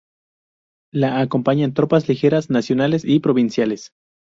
[0.91, 3.91] La acompañan tropas ligeras nacionales y provinciales.